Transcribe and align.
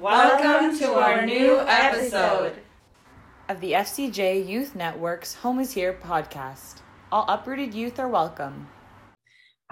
Welcome 0.00 0.78
to 0.78 0.92
our 0.94 1.26
new 1.26 1.58
episode 1.58 2.54
of 3.48 3.60
the 3.60 3.72
FCJ 3.72 4.48
Youth 4.48 4.76
Network's 4.76 5.34
Home 5.34 5.58
is 5.58 5.72
Here 5.72 5.92
podcast. 5.92 6.82
All 7.10 7.24
uprooted 7.26 7.74
youth 7.74 7.98
are 7.98 8.06
welcome. 8.06 8.68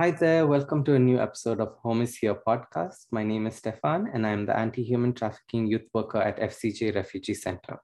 Hi 0.01 0.11
there, 0.11 0.49
welcome 0.49 0.83
to 0.83 0.97
a 0.97 0.99
new 0.99 1.21
episode 1.21 1.61
of 1.61 1.77
Home 1.85 2.03
is 2.03 2.17
Here 2.17 2.35
podcast. 2.35 3.07
My 3.13 3.23
name 3.23 3.47
is 3.47 3.55
Stefan 3.55 4.11
and 4.13 4.27
I'm 4.27 4.47
the 4.47 4.59
anti 4.59 4.83
human 4.83 5.13
trafficking 5.13 5.69
youth 5.69 5.87
worker 5.95 6.19
at 6.19 6.41
FCJ 6.41 6.97
Refugee 6.97 7.35
Center. 7.35 7.79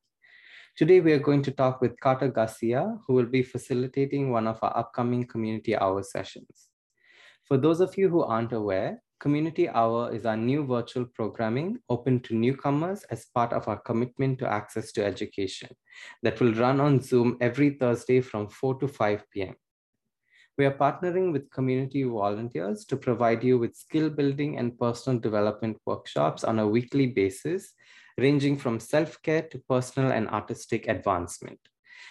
Today, 0.76 0.98
we 0.98 1.12
are 1.12 1.20
going 1.20 1.42
to 1.42 1.52
talk 1.52 1.80
with 1.80 2.00
Carter 2.00 2.32
García, 2.32 2.98
who 3.06 3.14
will 3.14 3.26
be 3.26 3.44
facilitating 3.44 4.32
one 4.32 4.48
of 4.48 4.58
our 4.62 4.76
upcoming 4.76 5.28
community 5.28 5.76
hour 5.76 6.02
sessions. 6.02 6.70
For 7.46 7.56
those 7.56 7.80
of 7.80 7.96
you 7.96 8.08
who 8.08 8.24
aren't 8.24 8.52
aware, 8.52 9.00
Community 9.22 9.68
Hour 9.68 10.12
is 10.12 10.26
our 10.26 10.36
new 10.36 10.66
virtual 10.66 11.04
programming 11.04 11.78
open 11.88 12.18
to 12.22 12.34
newcomers 12.34 13.04
as 13.04 13.26
part 13.26 13.52
of 13.52 13.68
our 13.68 13.78
commitment 13.78 14.40
to 14.40 14.52
access 14.52 14.90
to 14.90 15.04
education 15.04 15.68
that 16.24 16.40
will 16.40 16.52
run 16.54 16.80
on 16.80 17.00
Zoom 17.00 17.36
every 17.40 17.70
Thursday 17.70 18.20
from 18.20 18.48
4 18.48 18.80
to 18.80 18.88
5 18.88 19.22
p.m. 19.30 19.54
We 20.58 20.66
are 20.66 20.76
partnering 20.76 21.30
with 21.30 21.52
community 21.52 22.02
volunteers 22.02 22.84
to 22.86 22.96
provide 22.96 23.44
you 23.44 23.60
with 23.60 23.76
skill 23.76 24.10
building 24.10 24.58
and 24.58 24.76
personal 24.76 25.20
development 25.20 25.76
workshops 25.86 26.42
on 26.42 26.58
a 26.58 26.66
weekly 26.66 27.06
basis, 27.06 27.74
ranging 28.18 28.56
from 28.56 28.80
self 28.80 29.22
care 29.22 29.42
to 29.42 29.62
personal 29.68 30.10
and 30.10 30.28
artistic 30.30 30.88
advancement. 30.88 31.60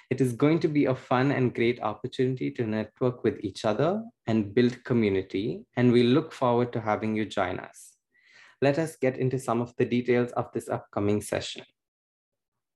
It 0.10 0.22
is 0.22 0.34
going 0.34 0.60
to 0.60 0.68
be 0.68 0.86
a 0.86 0.96
fun 0.96 1.32
and 1.32 1.54
great 1.54 1.82
opportunity 1.82 2.52
to 2.52 2.66
network 2.66 3.24
with 3.24 3.40
each 3.42 3.66
other 3.66 4.04
and 4.28 4.54
build 4.54 4.84
community, 4.84 5.64
and 5.76 5.92
we 5.92 6.04
look 6.04 6.34
forward 6.34 6.74
to 6.74 6.82
having 6.82 7.16
you 7.16 7.26
join 7.26 7.60
us. 7.60 7.98
Let 8.62 8.78
us 8.78 8.96
get 8.96 9.18
into 9.18 9.40
some 9.40 9.62
of 9.62 9.76
the 9.78 9.86
details 9.86 10.32
of 10.34 10.52
this 10.54 10.70
upcoming 10.70 11.22
session. 11.22 11.64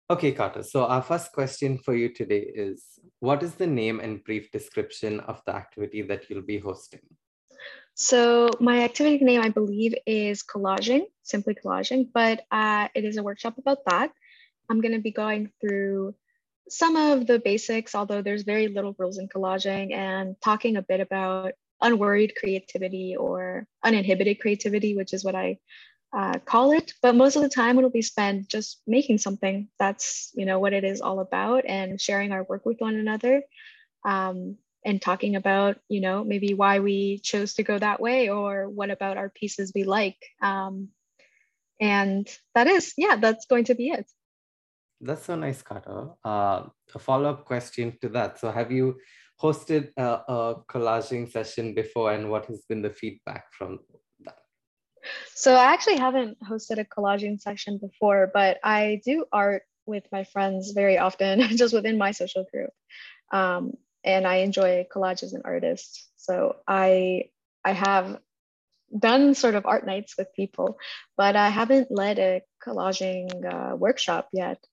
Okay, 0.09 0.31
Carter, 0.33 0.61
so 0.61 0.85
our 0.85 1.01
first 1.01 1.31
question 1.31 1.79
for 1.79 1.95
you 1.95 2.09
today 2.09 2.41
is 2.53 2.99
What 3.19 3.41
is 3.41 3.55
the 3.55 3.65
name 3.67 3.99
and 3.99 4.23
brief 4.23 4.51
description 4.51 5.19
of 5.21 5.41
the 5.45 5.55
activity 5.55 6.03
that 6.03 6.29
you'll 6.29 6.43
be 6.43 6.59
hosting? 6.59 7.01
So, 7.95 8.49
my 8.59 8.83
activity 8.83 9.23
name, 9.23 9.41
I 9.41 9.49
believe, 9.49 9.95
is 10.05 10.43
collaging, 10.43 11.05
simply 11.23 11.55
collaging, 11.55 12.09
but 12.13 12.45
uh, 12.51 12.89
it 12.93 13.05
is 13.05 13.17
a 13.17 13.23
workshop 13.23 13.57
about 13.57 13.85
that. 13.87 14.11
I'm 14.69 14.81
going 14.81 14.93
to 14.93 15.01
be 15.01 15.11
going 15.11 15.51
through 15.61 16.13
some 16.69 16.95
of 16.95 17.27
the 17.27 17.39
basics, 17.39 17.95
although 17.95 18.21
there's 18.21 18.43
very 18.43 18.67
little 18.67 18.95
rules 18.97 19.17
in 19.17 19.27
collaging, 19.27 19.93
and 19.93 20.35
talking 20.41 20.77
a 20.77 20.81
bit 20.81 20.99
about 20.99 21.53
unworried 21.81 22.33
creativity 22.35 23.15
or 23.15 23.67
uninhibited 23.83 24.39
creativity, 24.39 24.95
which 24.95 25.13
is 25.13 25.23
what 25.23 25.35
I 25.35 25.59
uh, 26.15 26.39
call 26.39 26.71
it. 26.71 26.93
But 27.01 27.15
most 27.15 27.35
of 27.35 27.41
the 27.41 27.49
time, 27.49 27.77
it'll 27.77 27.89
be 27.89 28.01
spent 28.01 28.47
just 28.47 28.81
making 28.87 29.17
something. 29.19 29.67
That's 29.79 30.31
you 30.35 30.45
know 30.45 30.59
what 30.59 30.73
it 30.73 30.83
is 30.83 31.01
all 31.01 31.19
about, 31.19 31.65
and 31.65 31.99
sharing 31.99 32.31
our 32.31 32.43
work 32.43 32.65
with 32.65 32.79
one 32.79 32.95
another, 32.95 33.43
um, 34.03 34.57
and 34.83 35.01
talking 35.01 35.35
about 35.35 35.77
you 35.89 36.01
know 36.01 36.23
maybe 36.23 36.53
why 36.53 36.79
we 36.79 37.19
chose 37.19 37.55
to 37.55 37.63
go 37.63 37.77
that 37.77 37.99
way, 37.99 38.29
or 38.29 38.69
what 38.69 38.89
about 38.89 39.17
our 39.17 39.29
pieces 39.29 39.71
we 39.75 39.83
like. 39.83 40.17
Um, 40.41 40.89
and 41.79 42.27
that 42.55 42.67
is 42.67 42.93
yeah, 42.97 43.17
that's 43.17 43.45
going 43.45 43.65
to 43.65 43.75
be 43.75 43.89
it. 43.89 44.09
That's 45.01 45.25
so 45.25 45.35
nice, 45.35 45.61
Carter. 45.61 46.09
Uh, 46.23 46.63
a 46.93 46.99
follow 46.99 47.29
up 47.29 47.45
question 47.45 47.97
to 48.01 48.09
that. 48.09 48.39
So, 48.39 48.51
have 48.51 48.71
you 48.71 48.97
hosted 49.41 49.91
a, 49.97 50.21
a, 50.27 50.55
collaging 50.69 51.29
session 51.29 51.73
before, 51.73 52.13
and 52.13 52.29
what 52.29 52.45
has 52.45 52.63
been 52.69 52.81
the 52.81 52.89
feedback 52.89 53.51
from 53.51 53.79
that? 54.21 54.37
So, 55.33 55.55
I 55.55 55.73
actually 55.73 55.97
haven't 55.97 56.37
hosted 56.41 56.79
a 56.79 56.85
collaging 56.85 57.41
session 57.41 57.77
before, 57.77 58.31
but 58.33 58.59
I 58.63 59.01
do 59.03 59.25
art 59.33 59.63
with 59.85 60.05
my 60.11 60.23
friends 60.23 60.71
very 60.71 60.97
often, 60.97 61.41
just 61.57 61.73
within 61.73 61.97
my 61.97 62.11
social 62.11 62.45
group. 62.51 62.71
Um, 63.33 63.73
and 64.03 64.25
I 64.25 64.37
enjoy 64.37 64.87
collage 64.93 65.23
as 65.23 65.33
an 65.33 65.41
artist. 65.43 66.09
So, 66.15 66.55
I 66.67 67.29
I 67.65 67.73
have 67.73 68.19
done 68.97 69.35
sort 69.35 69.55
of 69.55 69.65
art 69.65 69.85
nights 69.85 70.15
with 70.17 70.33
people, 70.35 70.77
but 71.17 71.35
I 71.35 71.49
haven't 71.49 71.91
led 71.91 72.19
a 72.19 72.41
collaging 72.65 73.29
uh, 73.43 73.75
workshop 73.75 74.29
yet. 74.31 74.63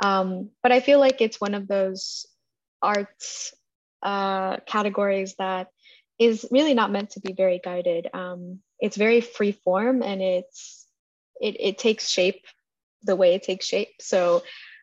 Um, 0.00 0.50
but 0.62 0.72
I 0.72 0.80
feel 0.80 0.98
like 0.98 1.20
it's 1.20 1.40
one 1.40 1.54
of 1.54 1.68
those 1.68 2.26
arts 2.82 3.54
uh, 4.02 4.56
categories 4.66 5.34
that 5.38 5.68
is 6.18 6.46
really 6.50 6.74
not 6.74 6.90
meant 6.90 7.10
to 7.10 7.20
be 7.20 7.32
very 7.32 7.60
guided. 7.62 8.08
Um, 8.12 8.60
it's 8.78 8.96
very 8.96 9.20
free 9.20 9.52
form 9.52 10.02
and 10.02 10.22
it's 10.22 10.86
it, 11.40 11.56
it 11.58 11.78
takes 11.78 12.08
shape 12.08 12.44
the 13.02 13.16
way 13.16 13.34
it 13.34 13.42
takes 13.42 13.66
shape. 13.66 14.00
So 14.00 14.42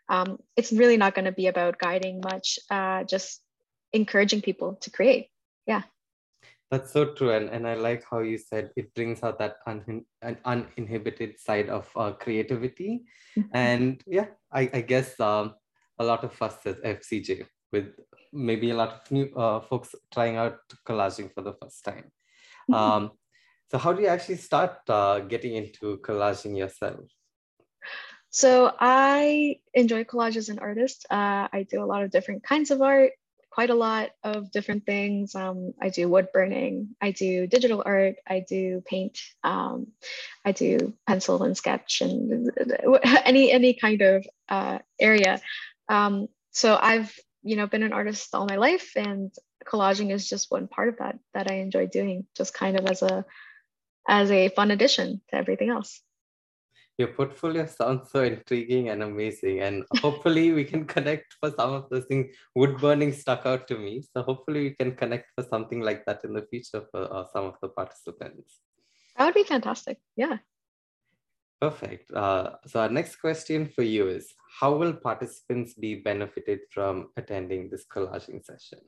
um, 0.09 0.39
it's 0.55 0.71
really 0.71 0.97
not 0.97 1.13
going 1.13 1.25
to 1.25 1.31
be 1.31 1.47
about 1.47 1.77
guiding 1.77 2.21
much, 2.23 2.59
uh, 2.69 3.03
just 3.03 3.41
encouraging 3.93 4.41
people 4.41 4.75
to 4.81 4.89
create. 4.89 5.27
Yeah. 5.65 5.83
That's 6.69 6.91
so 6.91 7.13
true. 7.13 7.31
And, 7.31 7.49
and 7.49 7.67
I 7.67 7.75
like 7.75 8.03
how 8.09 8.19
you 8.19 8.37
said 8.37 8.71
it 8.75 8.93
brings 8.93 9.23
out 9.23 9.39
that 9.39 9.57
un, 9.65 10.03
an 10.21 10.37
uninhibited 10.43 11.39
side 11.39 11.69
of 11.69 11.89
uh, 11.95 12.11
creativity. 12.11 13.05
Mm-hmm. 13.37 13.55
And 13.55 14.03
yeah, 14.05 14.27
I, 14.51 14.69
I 14.73 14.81
guess 14.81 15.17
um, 15.19 15.55
a 15.97 16.03
lot 16.03 16.23
of 16.25 16.41
us 16.41 16.57
as 16.65 16.75
FCJ 16.75 17.45
with 17.71 17.93
maybe 18.33 18.71
a 18.71 18.75
lot 18.75 18.89
of 18.89 19.11
new 19.11 19.33
uh, 19.35 19.61
folks 19.61 19.95
trying 20.13 20.35
out 20.35 20.59
collaging 20.85 21.33
for 21.33 21.41
the 21.41 21.53
first 21.53 21.85
time. 21.85 22.11
Mm-hmm. 22.69 22.73
Um, 22.73 23.11
so 23.71 23.77
how 23.77 23.93
do 23.93 24.01
you 24.01 24.07
actually 24.07 24.37
start 24.37 24.79
uh, 24.89 25.19
getting 25.19 25.55
into 25.55 25.97
collaging 25.97 26.57
yourself? 26.57 26.99
So 28.29 28.73
I 28.79 29.59
enjoy 29.73 30.03
collage 30.03 30.35
as 30.35 30.49
an 30.49 30.59
artist. 30.59 31.05
Uh, 31.09 31.47
I 31.51 31.65
do 31.69 31.81
a 31.81 31.85
lot 31.87 32.03
of 32.03 32.11
different 32.11 32.43
kinds 32.43 32.71
of 32.71 32.81
art 32.81 33.11
quite 33.57 33.71
a 33.71 33.75
lot 33.89 34.11
of 34.23 34.51
different 34.51 34.85
things. 34.85 35.33
Um, 35.33 35.73
I 35.81 35.89
do 35.89 36.07
wood 36.07 36.27
burning, 36.31 36.89
I 37.01 37.09
do 37.09 37.47
digital 37.47 37.81
art, 37.83 38.17
I 38.27 38.45
do 38.47 38.83
paint, 38.85 39.17
um, 39.43 39.87
I 40.45 40.51
do 40.51 40.93
pencil 41.07 41.41
and 41.41 41.57
sketch, 41.57 42.01
and 42.01 42.51
any 43.25 43.51
any 43.51 43.73
kind 43.73 44.01
of 44.03 44.27
uh, 44.47 44.77
area. 44.99 45.41
Um, 45.89 46.27
so 46.51 46.77
I've 46.79 47.11
you 47.41 47.55
know 47.55 47.65
been 47.65 47.81
an 47.81 47.93
artist 47.93 48.35
all 48.35 48.45
my 48.45 48.57
life, 48.57 48.91
and 48.95 49.33
collaging 49.65 50.11
is 50.13 50.29
just 50.29 50.51
one 50.51 50.67
part 50.67 50.89
of 50.89 50.97
that 50.99 51.17
that 51.33 51.49
I 51.49 51.55
enjoy 51.55 51.87
doing, 51.87 52.27
just 52.37 52.53
kind 52.53 52.77
of 52.77 52.85
as 52.85 53.01
a 53.01 53.25
as 54.07 54.29
a 54.29 54.49
fun 54.49 54.69
addition 54.69 55.19
to 55.31 55.35
everything 55.35 55.71
else 55.71 55.99
your 56.97 57.09
portfolio 57.09 57.65
sounds 57.65 58.09
so 58.11 58.23
intriguing 58.23 58.89
and 58.89 59.03
amazing 59.03 59.61
and 59.61 59.83
hopefully 60.01 60.51
we 60.51 60.63
can 60.63 60.85
connect 60.85 61.35
for 61.39 61.51
some 61.51 61.73
of 61.73 61.89
those 61.89 62.05
things. 62.05 62.35
Wood 62.55 62.77
burning 62.79 63.13
stuck 63.13 63.45
out 63.45 63.67
to 63.67 63.77
me 63.77 64.03
so 64.11 64.23
hopefully 64.23 64.61
we 64.63 64.71
can 64.71 64.95
connect 64.95 65.31
for 65.35 65.43
something 65.43 65.81
like 65.81 66.05
that 66.05 66.23
in 66.23 66.33
the 66.33 66.45
future 66.49 66.83
for 66.91 67.13
uh, 67.13 67.25
some 67.33 67.45
of 67.45 67.55
the 67.61 67.69
participants. 67.69 68.59
That 69.17 69.25
would 69.25 69.35
be 69.35 69.43
fantastic 69.43 69.99
yeah. 70.15 70.37
Perfect. 71.59 72.11
Uh, 72.11 72.51
so 72.67 72.81
our 72.81 72.89
next 72.89 73.15
question 73.15 73.67
for 73.67 73.81
you 73.81 74.07
is 74.09 74.31
how 74.59 74.75
will 74.75 74.93
participants 74.93 75.73
be 75.73 75.95
benefited 75.95 76.59
from 76.71 77.09
attending 77.17 77.69
this 77.69 77.85
collaging 77.91 78.45
session? 78.45 78.79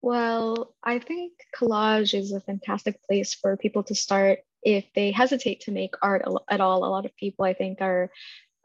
Well, 0.00 0.74
I 0.82 0.98
think 0.98 1.32
collage 1.54 2.18
is 2.18 2.32
a 2.32 2.40
fantastic 2.40 3.02
place 3.04 3.34
for 3.34 3.56
people 3.56 3.82
to 3.84 3.94
start 3.94 4.38
if 4.66 4.84
they 4.96 5.12
hesitate 5.12 5.60
to 5.60 5.70
make 5.70 5.94
art 6.02 6.24
at 6.50 6.60
all. 6.60 6.84
A 6.84 6.90
lot 6.90 7.06
of 7.06 7.16
people, 7.16 7.44
I 7.44 7.54
think, 7.54 7.80
are, 7.80 8.10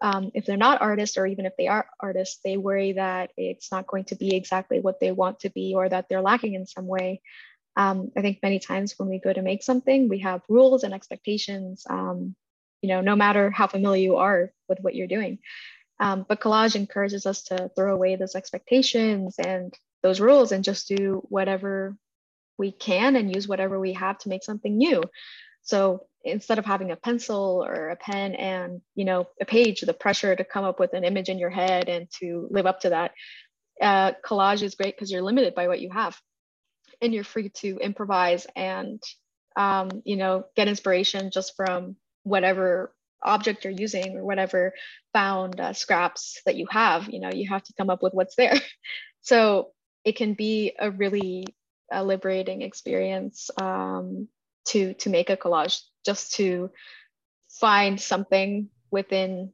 um, 0.01 0.31
if 0.34 0.47
they're 0.47 0.57
not 0.57 0.81
artists 0.81 1.16
or 1.16 1.28
even 1.28 1.45
if 1.45 1.53
they 1.57 1.67
are 1.67 1.85
artists, 2.00 2.39
they 2.44 2.57
worry 2.57 2.94
that 2.94 3.29
it's 3.38 3.72
not 3.72 3.85
going 3.85 4.06
to 4.06 4.16
be 4.16 4.35
exactly 4.35 4.79
what 4.79 5.00
they 5.00 5.12
want 5.12 5.41
to 5.41 5.51
be 5.51 5.75
or 5.75 5.88
that 5.88 6.09
they're 6.09 6.22
lacking 6.22 6.56
in 6.56 6.66
some 6.66 6.88
way. 6.88 7.22
Um, 7.78 8.12
I 8.17 8.22
think 8.22 8.39
many 8.41 8.57
times 8.57 8.95
when 8.97 9.09
we 9.09 9.19
go 9.19 9.31
to 9.31 9.44
make 9.44 9.62
something, 9.62 10.09
we 10.09 10.19
have 10.19 10.41
rules 10.50 10.84
and 10.84 10.91
expectations, 10.91 11.85
um, 11.88 12.35
you 12.81 12.89
know, 12.89 13.01
no 13.01 13.16
matter 13.16 13.51
how 13.51 13.68
familiar 13.68 14.01
you 14.01 14.16
are 14.18 14.51
with 14.68 14.79
what 14.81 14.95
you're 14.95 15.06
doing. 15.06 15.38
Um, 16.00 16.25
but 16.27 16.42
collage 16.42 16.75
encourages 16.75 17.27
us 17.27 17.44
to 17.44 17.69
throw 17.75 17.94
away 17.94 18.15
those 18.15 18.33
expectations 18.33 19.36
and 19.38 19.71
those 20.01 20.19
rules 20.19 20.51
and 20.51 20.63
just 20.63 20.88
do 20.88 21.24
whatever 21.30 21.95
we 22.57 22.71
can 22.71 23.15
and 23.15 23.36
use 23.36 23.47
whatever 23.47 23.80
we 23.80 23.94
have 23.94 24.18
to 24.19 24.30
make 24.30 24.44
something 24.44 24.75
new. 24.75 25.04
So 25.63 26.08
instead 26.24 26.60
of 26.60 26.66
having 26.66 26.92
a 26.92 26.96
pencil 26.96 27.63
or 27.66 27.90
a 27.90 27.96
pen 27.96 28.36
and 28.36 28.81
you 28.96 29.06
know 29.06 29.28
a 29.40 29.46
page, 29.46 29.81
the 29.81 29.94
pressure 29.94 30.36
to 30.36 30.44
come 30.44 30.66
up 30.66 30.80
with 30.80 30.94
an 30.94 31.04
image 31.04 31.30
in 31.30 31.40
your 31.40 31.50
head 31.50 31.90
and 31.90 32.08
to 32.19 32.48
live 32.52 32.66
up 32.66 32.81
to 32.81 32.90
that, 32.90 33.12
uh, 33.81 34.13
collage 34.25 34.63
is 34.63 34.75
great 34.75 34.96
because 34.96 35.12
you're 35.12 35.22
limited 35.22 35.56
by 35.56 35.68
what 35.68 35.81
you 35.81 35.90
have, 35.92 36.19
and 37.02 37.13
you're 37.13 37.24
free 37.24 37.50
to 37.50 37.78
improvise 37.78 38.48
and 38.56 39.02
um, 39.56 39.90
you 40.06 40.16
know 40.16 40.46
get 40.56 40.68
inspiration 40.68 41.31
just 41.31 41.56
from 41.56 41.96
whatever 42.24 42.94
object 43.24 43.64
you're 43.64 43.74
using 43.74 44.18
or 44.18 44.25
whatever 44.25 44.74
found 45.14 45.60
uh, 45.60 45.74
scraps 45.74 46.42
that 46.46 46.56
you 46.56 46.68
have. 46.69 47.10
You 47.10 47.19
know 47.19 47.31
you 47.31 47.50
have 47.50 47.64
to 47.64 47.74
come 47.78 47.90
up 47.90 48.04
with 48.04 48.14
what's 48.14 48.36
there. 48.36 48.56
so 49.22 49.72
it 50.04 50.16
can 50.16 50.34
be 50.34 50.74
a 50.80 50.90
really 50.90 51.46
a 51.92 52.04
liberating 52.04 52.62
experience 52.62 53.52
um, 53.62 54.28
to 54.66 54.94
to 54.96 55.10
make 55.10 55.30
a 55.30 55.38
collage 55.38 55.81
just 56.06 56.34
to 56.34 56.72
find 57.50 58.00
something 58.00 58.69
within 58.92 59.52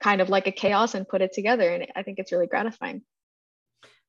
kind 0.00 0.20
of 0.20 0.28
like 0.28 0.46
a 0.46 0.52
chaos 0.52 0.94
and 0.94 1.08
put 1.08 1.22
it 1.22 1.32
together. 1.32 1.68
And 1.68 1.86
I 1.96 2.02
think 2.02 2.18
it's 2.18 2.32
really 2.32 2.46
gratifying. 2.46 3.02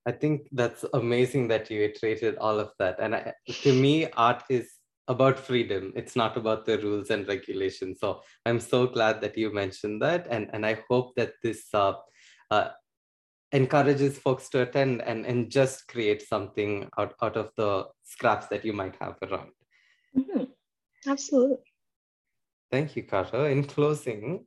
I 0.06 0.12
think 0.12 0.48
that's 0.52 0.86
amazing 0.94 1.50
that 1.50 1.70
you 1.70 1.82
iterated 1.84 2.38
all 2.38 2.60
of 2.60 2.72
that. 2.80 3.00
And 3.00 3.16
I, 3.16 3.34
to 3.64 3.74
me, 3.74 4.10
art 4.12 4.44
is 4.50 4.72
about 5.08 5.40
freedom. 5.40 5.92
It's 5.96 6.16
not 6.16 6.38
about 6.38 6.66
the 6.66 6.78
rules 6.78 7.10
and 7.10 7.28
regulations. 7.28 8.00
So 8.00 8.22
I'm 8.46 8.60
so 8.60 8.88
glad 8.88 9.22
that 9.22 9.38
you 9.38 9.54
mentioned 9.54 10.02
that. 10.02 10.28
And, 10.30 10.50
and 10.54 10.66
I 10.66 10.84
hope 10.90 11.16
that 11.16 11.34
this 11.44 11.66
uh, 11.74 11.94
uh, 12.50 12.70
encourages 13.52 14.18
folks 14.18 14.50
to 14.50 14.62
attend 14.62 15.02
and, 15.02 15.26
and 15.26 15.52
just 15.52 15.88
create 15.88 16.22
something 16.22 16.88
out, 16.98 17.16
out 17.22 17.36
of 17.36 17.52
the 17.58 17.86
scraps 18.04 18.48
that 18.48 18.64
you 18.64 18.74
might 18.74 18.96
have 19.02 19.16
around. 19.24 19.50
Mm-hmm. 20.18 20.44
Absolutely. 21.08 21.58
Thank 22.72 22.96
you, 22.96 23.04
Carter. 23.04 23.48
In 23.48 23.64
closing, 23.64 24.46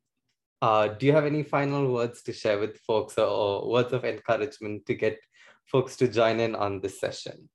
uh, 0.60 0.88
do 0.88 1.06
you 1.06 1.12
have 1.12 1.26
any 1.26 1.42
final 1.42 1.92
words 1.92 2.22
to 2.22 2.32
share 2.32 2.58
with 2.58 2.78
folks 2.78 3.18
or, 3.18 3.26
or 3.26 3.70
words 3.70 3.92
of 3.92 4.04
encouragement 4.04 4.86
to 4.86 4.94
get 4.94 5.18
folks 5.66 5.96
to 5.96 6.08
join 6.08 6.38
in 6.40 6.54
on 6.54 6.80
this 6.80 7.00
session? 7.00 7.48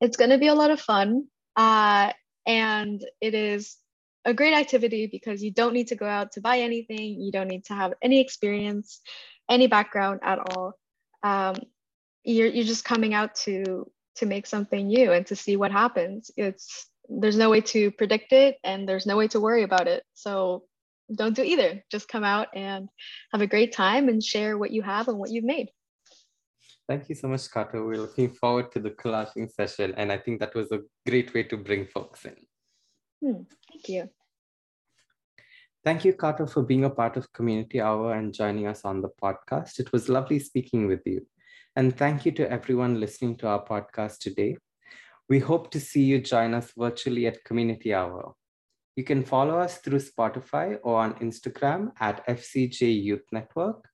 It's 0.00 0.16
going 0.16 0.30
to 0.30 0.38
be 0.38 0.48
a 0.48 0.54
lot 0.54 0.70
of 0.70 0.80
fun. 0.80 1.26
Uh, 1.56 2.12
and 2.46 3.04
it 3.20 3.34
is 3.34 3.76
a 4.24 4.34
great 4.34 4.54
activity 4.54 5.06
because 5.06 5.42
you 5.42 5.50
don't 5.52 5.72
need 5.72 5.88
to 5.88 5.96
go 5.96 6.06
out 6.06 6.32
to 6.32 6.40
buy 6.40 6.58
anything. 6.58 7.20
You 7.20 7.32
don't 7.32 7.48
need 7.48 7.64
to 7.66 7.74
have 7.74 7.94
any 8.02 8.20
experience, 8.20 9.00
any 9.48 9.66
background 9.66 10.20
at 10.22 10.38
all. 10.38 10.74
Um, 11.22 11.56
you're, 12.24 12.48
you're 12.48 12.64
just 12.64 12.84
coming 12.84 13.14
out 13.14 13.34
to 13.46 13.90
to 14.16 14.26
make 14.26 14.46
something 14.46 14.88
new 14.88 15.12
and 15.12 15.24
to 15.26 15.36
see 15.36 15.56
what 15.56 15.70
happens. 15.70 16.30
It's 16.36 16.88
there's 17.08 17.36
no 17.36 17.50
way 17.50 17.60
to 17.60 17.90
predict 17.92 18.32
it 18.32 18.56
and 18.64 18.88
there's 18.88 19.06
no 19.06 19.16
way 19.16 19.28
to 19.28 19.40
worry 19.40 19.62
about 19.62 19.88
it. 19.88 20.04
So 20.14 20.64
don't 21.14 21.34
do 21.34 21.42
either. 21.42 21.82
Just 21.90 22.08
come 22.08 22.24
out 22.24 22.48
and 22.54 22.88
have 23.32 23.40
a 23.40 23.46
great 23.46 23.72
time 23.72 24.08
and 24.08 24.22
share 24.22 24.58
what 24.58 24.70
you 24.70 24.82
have 24.82 25.08
and 25.08 25.18
what 25.18 25.30
you've 25.30 25.44
made. 25.44 25.68
Thank 26.86 27.08
you 27.08 27.14
so 27.14 27.28
much, 27.28 27.50
Carter. 27.50 27.84
We're 27.84 27.98
looking 27.98 28.30
forward 28.30 28.72
to 28.72 28.80
the 28.80 28.90
collaging 28.90 29.50
session. 29.52 29.94
And 29.96 30.10
I 30.10 30.18
think 30.18 30.40
that 30.40 30.54
was 30.54 30.72
a 30.72 30.80
great 31.06 31.34
way 31.34 31.42
to 31.44 31.56
bring 31.56 31.86
folks 31.86 32.24
in. 32.24 32.36
Hmm, 33.22 33.42
thank 33.70 33.88
you. 33.88 34.08
Thank 35.84 36.04
you, 36.04 36.12
Carter, 36.12 36.46
for 36.46 36.62
being 36.62 36.84
a 36.84 36.90
part 36.90 37.16
of 37.16 37.32
Community 37.32 37.80
Hour 37.80 38.14
and 38.14 38.32
joining 38.32 38.66
us 38.66 38.84
on 38.84 39.00
the 39.00 39.10
podcast. 39.22 39.78
It 39.78 39.92
was 39.92 40.08
lovely 40.08 40.38
speaking 40.38 40.86
with 40.86 41.00
you. 41.06 41.26
And 41.76 41.96
thank 41.96 42.26
you 42.26 42.32
to 42.32 42.50
everyone 42.50 43.00
listening 43.00 43.36
to 43.36 43.48
our 43.48 43.64
podcast 43.64 44.18
today. 44.18 44.56
We 45.28 45.40
hope 45.40 45.70
to 45.72 45.80
see 45.80 46.04
you 46.04 46.22
join 46.22 46.54
us 46.54 46.72
virtually 46.74 47.26
at 47.26 47.44
Community 47.44 47.92
Hour. 47.92 48.32
You 48.96 49.04
can 49.04 49.22
follow 49.22 49.58
us 49.58 49.76
through 49.76 49.98
Spotify 49.98 50.78
or 50.82 51.00
on 51.00 51.14
Instagram 51.16 51.92
at 52.00 52.26
FCJ 52.26 53.04
Youth 53.04 53.26
Network. 53.30 53.86